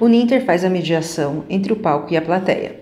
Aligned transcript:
O 0.00 0.08
Ninter 0.08 0.46
faz 0.46 0.64
a 0.64 0.70
mediação 0.70 1.44
entre 1.50 1.74
o 1.74 1.76
palco 1.76 2.10
e 2.10 2.16
a 2.16 2.22
plateia. 2.22 2.80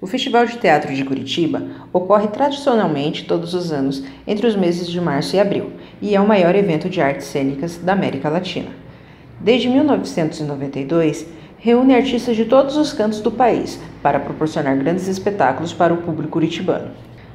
O 0.00 0.06
Festival 0.06 0.46
de 0.46 0.56
Teatro 0.56 0.94
de 0.94 1.04
Curitiba 1.04 1.62
ocorre 1.92 2.28
tradicionalmente 2.28 3.26
todos 3.26 3.52
os 3.52 3.70
anos 3.70 4.02
entre 4.26 4.46
os 4.46 4.56
meses 4.56 4.86
de 4.86 4.98
março 4.98 5.36
e 5.36 5.38
abril 5.38 5.72
e 6.00 6.16
é 6.16 6.20
o 6.22 6.26
maior 6.26 6.54
evento 6.54 6.88
de 6.88 7.02
artes 7.02 7.26
cênicas 7.26 7.76
da 7.76 7.92
América 7.92 8.30
Latina. 8.30 8.70
Desde 9.38 9.68
1992, 9.68 11.26
reúne 11.58 11.94
artistas 11.94 12.34
de 12.34 12.46
todos 12.46 12.78
os 12.78 12.94
cantos 12.94 13.20
do 13.20 13.30
país 13.30 13.78
para 14.02 14.18
proporcionar 14.18 14.74
grandes 14.78 15.08
espetáculos 15.08 15.74
para 15.74 15.92
o 15.92 15.98
público 15.98 16.32
curitibano. 16.32 16.92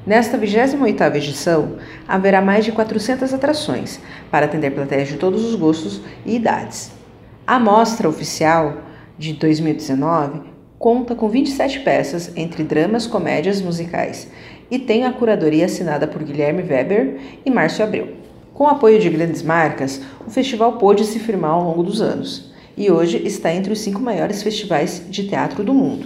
Nesta 0.07 0.39
28ª 0.39 1.17
edição, 1.17 1.77
haverá 2.07 2.41
mais 2.41 2.65
de 2.65 2.71
400 2.71 3.31
atrações 3.31 4.01
para 4.31 4.47
atender 4.47 4.71
plateias 4.71 5.07
de 5.07 5.17
todos 5.17 5.45
os 5.45 5.53
gostos 5.53 6.01
e 6.25 6.35
idades. 6.35 6.97
A 7.45 7.59
mostra 7.59 8.09
oficial 8.09 8.87
de 9.17 9.33
2019 9.33 10.41
conta 10.77 11.15
com 11.15 11.27
27 11.27 11.79
peças 11.79 12.31
entre 12.35 12.63
dramas, 12.63 13.07
comédias, 13.07 13.61
musicais 13.61 14.27
e 14.69 14.77
tem 14.77 15.05
a 15.05 15.11
curadoria 15.11 15.65
assinada 15.65 16.07
por 16.07 16.23
Guilherme 16.23 16.61
Weber 16.61 17.17
e 17.45 17.49
Márcio 17.49 17.83
Abreu. 17.83 18.09
Com 18.53 18.67
apoio 18.67 18.99
de 18.99 19.09
grandes 19.09 19.41
marcas, 19.41 20.01
o 20.25 20.29
festival 20.29 20.73
pôde 20.73 21.05
se 21.05 21.19
firmar 21.19 21.51
ao 21.51 21.63
longo 21.63 21.83
dos 21.83 22.01
anos 22.01 22.53
e 22.75 22.91
hoje 22.91 23.21
está 23.25 23.51
entre 23.51 23.73
os 23.73 23.79
cinco 23.79 24.01
maiores 24.01 24.43
festivais 24.43 25.03
de 25.09 25.27
teatro 25.27 25.63
do 25.63 25.73
mundo. 25.73 26.05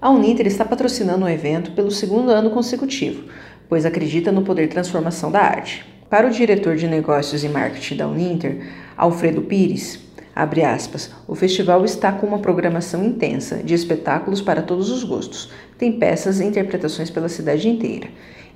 A 0.00 0.10
Uninter 0.10 0.46
está 0.46 0.64
patrocinando 0.64 1.24
o 1.24 1.28
evento 1.28 1.72
pelo 1.72 1.90
segundo 1.90 2.30
ano 2.30 2.50
consecutivo, 2.50 3.24
pois 3.68 3.86
acredita 3.86 4.30
no 4.30 4.42
poder 4.42 4.66
de 4.66 4.74
transformação 4.74 5.30
da 5.30 5.40
arte. 5.40 5.84
Para 6.10 6.26
o 6.28 6.30
diretor 6.30 6.76
de 6.76 6.86
negócios 6.86 7.42
e 7.42 7.48
marketing 7.48 7.96
da 7.96 8.06
Uninter, 8.06 8.62
Alfredo 8.96 9.42
Pires, 9.42 10.05
Abre 10.36 10.62
aspas. 10.62 11.10
O 11.26 11.34
festival 11.34 11.82
está 11.82 12.12
com 12.12 12.26
uma 12.26 12.40
programação 12.40 13.02
intensa 13.02 13.62
de 13.64 13.72
espetáculos 13.72 14.42
para 14.42 14.60
todos 14.60 14.90
os 14.90 15.02
gostos. 15.02 15.48
Tem 15.78 15.90
peças 15.98 16.40
e 16.40 16.44
interpretações 16.44 17.08
pela 17.08 17.30
cidade 17.30 17.66
inteira. 17.66 18.08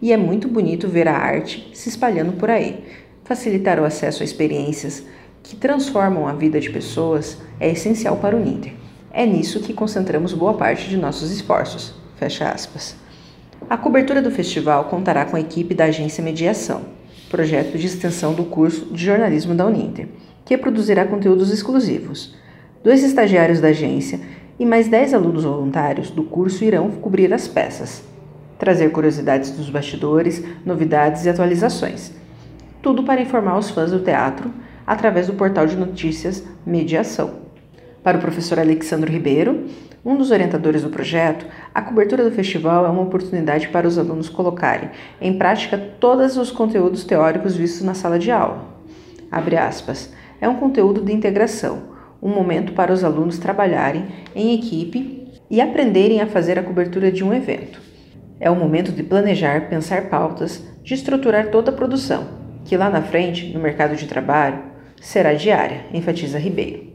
E 0.02 0.12
é 0.12 0.16
muito 0.18 0.46
bonito 0.46 0.86
ver 0.88 1.08
a 1.08 1.16
arte 1.16 1.70
se 1.72 1.88
espalhando 1.88 2.34
por 2.34 2.50
aí. 2.50 2.84
Facilitar 3.24 3.80
o 3.80 3.86
acesso 3.86 4.22
a 4.22 4.26
experiências 4.26 5.02
que 5.42 5.56
transformam 5.56 6.28
a 6.28 6.34
vida 6.34 6.60
de 6.60 6.68
pessoas 6.68 7.38
é 7.58 7.70
essencial 7.70 8.18
para 8.18 8.36
o 8.36 8.40
Ninter. 8.40 8.74
É 9.10 9.24
nisso 9.24 9.60
que 9.60 9.72
concentramos 9.72 10.34
boa 10.34 10.52
parte 10.52 10.86
de 10.86 10.98
nossos 10.98 11.30
esforços. 11.30 11.94
Fecha 12.16 12.50
aspas. 12.50 12.94
A 13.70 13.78
cobertura 13.78 14.20
do 14.20 14.30
festival 14.30 14.84
contará 14.84 15.24
com 15.24 15.34
a 15.34 15.40
equipe 15.40 15.74
da 15.74 15.84
Agência 15.86 16.22
Mediação, 16.22 16.82
projeto 17.30 17.78
de 17.78 17.86
extensão 17.86 18.34
do 18.34 18.44
curso 18.44 18.92
de 18.92 19.02
jornalismo 19.02 19.54
da 19.54 19.64
Uninter 19.64 20.08
que 20.50 20.58
produzirá 20.58 21.04
conteúdos 21.04 21.52
exclusivos. 21.52 22.34
Dois 22.82 23.04
estagiários 23.04 23.60
da 23.60 23.68
agência 23.68 24.18
e 24.58 24.66
mais 24.66 24.88
dez 24.88 25.14
alunos 25.14 25.44
voluntários 25.44 26.10
do 26.10 26.24
curso 26.24 26.64
irão 26.64 26.90
cobrir 26.90 27.32
as 27.32 27.46
peças, 27.46 28.02
trazer 28.58 28.90
curiosidades 28.90 29.52
dos 29.52 29.70
bastidores, 29.70 30.42
novidades 30.66 31.24
e 31.24 31.28
atualizações. 31.28 32.12
Tudo 32.82 33.04
para 33.04 33.22
informar 33.22 33.56
os 33.58 33.70
fãs 33.70 33.92
do 33.92 34.00
teatro 34.00 34.50
através 34.84 35.28
do 35.28 35.34
portal 35.34 35.68
de 35.68 35.76
notícias 35.76 36.44
Mediação. 36.66 37.30
Para 38.02 38.18
o 38.18 38.20
professor 38.20 38.58
Alexandre 38.58 39.12
Ribeiro, 39.12 39.66
um 40.04 40.16
dos 40.16 40.32
orientadores 40.32 40.82
do 40.82 40.90
projeto, 40.90 41.46
a 41.72 41.80
cobertura 41.80 42.24
do 42.24 42.32
festival 42.32 42.84
é 42.84 42.88
uma 42.88 43.02
oportunidade 43.02 43.68
para 43.68 43.86
os 43.86 43.96
alunos 43.96 44.28
colocarem 44.28 44.90
em 45.20 45.32
prática 45.32 45.78
todos 45.78 46.36
os 46.36 46.50
conteúdos 46.50 47.04
teóricos 47.04 47.54
vistos 47.54 47.82
na 47.82 47.94
sala 47.94 48.18
de 48.18 48.32
aula. 48.32 48.64
Abre 49.30 49.56
aspas 49.56 50.10
é 50.40 50.48
um 50.48 50.56
conteúdo 50.56 51.02
de 51.02 51.12
integração, 51.12 51.90
um 52.22 52.30
momento 52.30 52.72
para 52.72 52.92
os 52.92 53.04
alunos 53.04 53.38
trabalharem 53.38 54.06
em 54.34 54.54
equipe 54.54 55.28
e 55.50 55.60
aprenderem 55.60 56.20
a 56.20 56.26
fazer 56.26 56.58
a 56.58 56.62
cobertura 56.62 57.10
de 57.10 57.24
um 57.24 57.32
evento. 57.32 57.80
É 58.38 58.50
o 58.50 58.56
momento 58.56 58.92
de 58.92 59.02
planejar, 59.02 59.68
pensar 59.68 60.08
pautas, 60.08 60.64
de 60.82 60.94
estruturar 60.94 61.50
toda 61.50 61.70
a 61.70 61.74
produção, 61.74 62.26
que 62.64 62.76
lá 62.76 62.88
na 62.88 63.02
frente, 63.02 63.52
no 63.52 63.60
mercado 63.60 63.96
de 63.96 64.06
trabalho, 64.06 64.62
será 65.00 65.34
diária, 65.34 65.84
enfatiza 65.92 66.38
Ribeiro. 66.38 66.90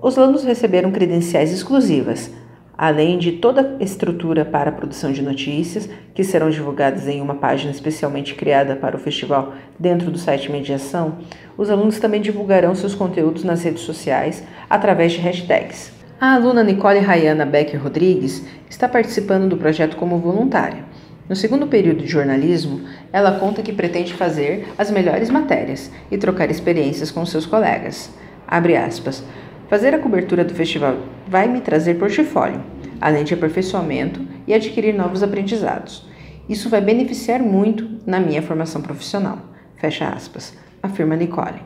Os 0.00 0.16
alunos 0.16 0.44
receberam 0.44 0.92
credenciais 0.92 1.52
exclusivas, 1.52 2.30
além 2.78 3.18
de 3.18 3.32
toda 3.32 3.76
a 3.80 3.82
estrutura 3.82 4.44
para 4.44 4.70
a 4.70 4.72
produção 4.72 5.10
de 5.10 5.20
notícias, 5.20 5.90
que 6.14 6.22
serão 6.22 6.48
divulgadas 6.48 7.08
em 7.08 7.20
uma 7.20 7.34
página 7.34 7.72
especialmente 7.72 8.36
criada 8.36 8.76
para 8.76 8.96
o 8.96 9.00
festival 9.00 9.52
dentro 9.76 10.12
do 10.12 10.18
site 10.18 10.50
Mediação, 10.50 11.18
os 11.56 11.70
alunos 11.70 11.98
também 11.98 12.20
divulgarão 12.20 12.76
seus 12.76 12.94
conteúdos 12.94 13.42
nas 13.42 13.64
redes 13.64 13.82
sociais 13.82 14.44
através 14.70 15.10
de 15.10 15.18
hashtags. 15.18 15.92
A 16.20 16.34
aluna 16.34 16.62
Nicole 16.62 17.00
Rayana 17.00 17.44
Becker 17.44 17.82
Rodrigues 17.82 18.44
está 18.70 18.88
participando 18.88 19.48
do 19.48 19.56
projeto 19.56 19.96
como 19.96 20.18
voluntária. 20.18 20.84
No 21.28 21.34
segundo 21.36 21.66
período 21.66 22.02
de 22.02 22.06
jornalismo, 22.06 22.80
ela 23.12 23.38
conta 23.38 23.60
que 23.60 23.72
pretende 23.72 24.14
fazer 24.14 24.68
as 24.78 24.90
melhores 24.90 25.30
matérias 25.30 25.90
e 26.10 26.16
trocar 26.16 26.50
experiências 26.50 27.10
com 27.10 27.26
seus 27.26 27.44
colegas. 27.44 28.10
Abre 28.46 28.76
aspas. 28.76 29.22
Fazer 29.68 29.94
a 29.94 29.98
cobertura 29.98 30.46
do 30.46 30.54
festival 30.54 30.96
vai 31.28 31.46
me 31.46 31.60
trazer 31.60 31.98
portfólio, 31.98 32.64
além 32.98 33.22
de 33.22 33.34
aperfeiçoamento 33.34 34.26
e 34.46 34.54
adquirir 34.54 34.94
novos 34.94 35.22
aprendizados. 35.22 36.08
Isso 36.48 36.70
vai 36.70 36.80
beneficiar 36.80 37.40
muito 37.40 37.86
na 38.06 38.18
minha 38.18 38.40
formação 38.40 38.80
profissional. 38.80 39.38
Fecha 39.76 40.08
aspas, 40.08 40.56
afirma 40.82 41.16
Nicole. 41.16 41.60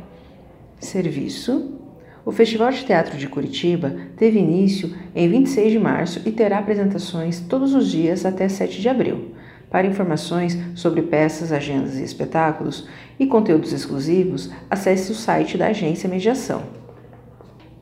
Serviço. 0.80 1.78
O 2.24 2.32
Festival 2.32 2.72
de 2.72 2.84
Teatro 2.84 3.16
de 3.16 3.28
Curitiba 3.28 3.94
teve 4.16 4.40
início 4.40 4.92
em 5.14 5.28
26 5.28 5.70
de 5.70 5.78
março 5.78 6.22
e 6.26 6.32
terá 6.32 6.58
apresentações 6.58 7.38
todos 7.38 7.72
os 7.72 7.88
dias 7.88 8.26
até 8.26 8.48
7 8.48 8.80
de 8.80 8.88
abril. 8.88 9.32
Para 9.70 9.86
informações 9.86 10.58
sobre 10.74 11.02
peças, 11.02 11.52
agendas 11.52 11.96
e 11.98 12.02
espetáculos 12.02 12.88
e 13.18 13.26
conteúdos 13.26 13.72
exclusivos, 13.72 14.50
acesse 14.68 15.12
o 15.12 15.14
site 15.14 15.56
da 15.56 15.68
Agência 15.68 16.08
Mediação 16.08 16.81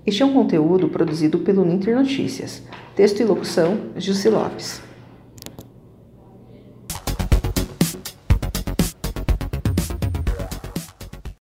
este 0.06 0.22
é 0.22 0.26
um 0.26 0.32
conteúdo 0.32 0.88
produzido 0.88 1.38
pelo 1.38 1.64
Ninter 1.64 1.94
Notícias. 1.94 2.62
Texto 2.96 3.20
e 3.20 3.24
locução, 3.24 3.78
Jussi 3.96 4.28
Lopes. 4.28 4.89